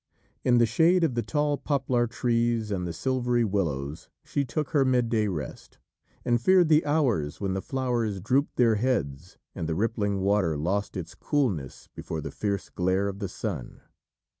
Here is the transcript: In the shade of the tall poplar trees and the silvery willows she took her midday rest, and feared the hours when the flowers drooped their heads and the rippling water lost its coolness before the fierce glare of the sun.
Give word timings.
In 0.43 0.57
the 0.57 0.65
shade 0.65 1.03
of 1.03 1.13
the 1.13 1.21
tall 1.21 1.59
poplar 1.59 2.07
trees 2.07 2.71
and 2.71 2.87
the 2.87 2.91
silvery 2.91 3.43
willows 3.45 4.09
she 4.23 4.43
took 4.43 4.71
her 4.71 4.83
midday 4.83 5.27
rest, 5.27 5.77
and 6.25 6.41
feared 6.41 6.69
the 6.69 6.83
hours 6.87 7.39
when 7.39 7.53
the 7.53 7.61
flowers 7.61 8.19
drooped 8.19 8.55
their 8.55 8.77
heads 8.77 9.37
and 9.53 9.69
the 9.69 9.75
rippling 9.75 10.21
water 10.21 10.57
lost 10.57 10.97
its 10.97 11.13
coolness 11.13 11.87
before 11.93 12.19
the 12.19 12.31
fierce 12.31 12.71
glare 12.71 13.07
of 13.07 13.19
the 13.19 13.29
sun. 13.29 13.81